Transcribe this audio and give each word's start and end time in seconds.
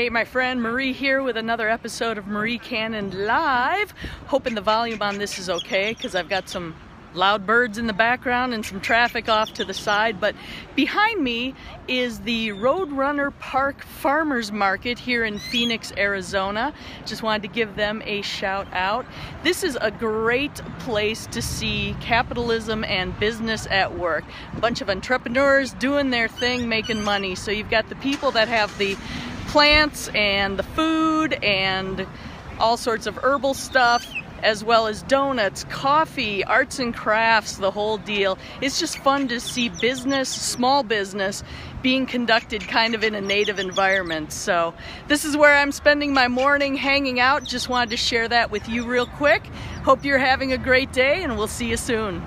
Hey, 0.00 0.08
my 0.08 0.24
friend 0.24 0.62
Marie 0.62 0.94
here 0.94 1.22
with 1.22 1.36
another 1.36 1.68
episode 1.68 2.16
of 2.16 2.26
Marie 2.26 2.56
Cannon 2.56 3.26
Live. 3.26 3.92
Hoping 4.28 4.54
the 4.54 4.62
volume 4.62 5.02
on 5.02 5.18
this 5.18 5.38
is 5.38 5.50
okay 5.50 5.92
because 5.92 6.14
I've 6.14 6.30
got 6.30 6.48
some 6.48 6.74
loud 7.12 7.44
birds 7.44 7.76
in 7.76 7.86
the 7.86 7.92
background 7.92 8.54
and 8.54 8.64
some 8.64 8.80
traffic 8.80 9.28
off 9.28 9.52
to 9.52 9.64
the 9.64 9.74
side. 9.74 10.18
But 10.18 10.34
behind 10.74 11.22
me 11.22 11.54
is 11.86 12.20
the 12.20 12.48
Roadrunner 12.48 13.30
Park 13.40 13.84
Farmers 13.84 14.50
Market 14.50 14.98
here 14.98 15.22
in 15.22 15.38
Phoenix, 15.38 15.92
Arizona. 15.98 16.72
Just 17.04 17.22
wanted 17.22 17.42
to 17.42 17.48
give 17.48 17.76
them 17.76 18.00
a 18.06 18.22
shout 18.22 18.68
out. 18.72 19.04
This 19.42 19.62
is 19.62 19.76
a 19.82 19.90
great 19.90 20.54
place 20.78 21.26
to 21.26 21.42
see 21.42 21.94
capitalism 22.00 22.84
and 22.84 23.18
business 23.20 23.66
at 23.66 23.98
work. 23.98 24.24
A 24.56 24.60
bunch 24.60 24.80
of 24.80 24.88
entrepreneurs 24.88 25.74
doing 25.74 26.08
their 26.08 26.28
thing, 26.28 26.70
making 26.70 27.02
money. 27.02 27.34
So 27.34 27.50
you've 27.50 27.68
got 27.68 27.90
the 27.90 27.96
people 27.96 28.30
that 28.30 28.48
have 28.48 28.78
the 28.78 28.96
plants 29.50 30.08
and 30.14 30.56
the 30.56 30.62
food 30.62 31.34
and 31.42 32.06
all 32.60 32.76
sorts 32.76 33.06
of 33.08 33.16
herbal 33.16 33.52
stuff 33.52 34.06
as 34.44 34.62
well 34.62 34.86
as 34.86 35.02
donuts, 35.02 35.64
coffee, 35.64 36.44
arts 36.44 36.78
and 36.78 36.94
crafts, 36.94 37.56
the 37.56 37.72
whole 37.72 37.98
deal. 37.98 38.38
It's 38.60 38.78
just 38.78 38.98
fun 38.98 39.26
to 39.26 39.40
see 39.40 39.68
business, 39.68 40.28
small 40.28 40.84
business, 40.84 41.42
being 41.82 42.06
conducted 42.06 42.62
kind 42.68 42.94
of 42.94 43.02
in 43.02 43.16
a 43.16 43.20
native 43.20 43.58
environment. 43.58 44.32
So 44.32 44.72
this 45.08 45.24
is 45.24 45.36
where 45.36 45.56
I'm 45.56 45.72
spending 45.72 46.14
my 46.14 46.28
morning 46.28 46.76
hanging 46.76 47.18
out. 47.18 47.44
Just 47.44 47.68
wanted 47.68 47.90
to 47.90 47.96
share 47.96 48.28
that 48.28 48.52
with 48.52 48.68
you 48.68 48.86
real 48.86 49.06
quick. 49.06 49.44
Hope 49.84 50.04
you're 50.04 50.18
having 50.18 50.52
a 50.52 50.58
great 50.58 50.92
day 50.92 51.24
and 51.24 51.36
we'll 51.36 51.48
see 51.48 51.68
you 51.68 51.76
soon. 51.76 52.22